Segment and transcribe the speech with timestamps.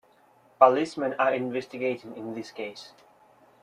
[0.57, 2.91] Policemen are investigating in this case.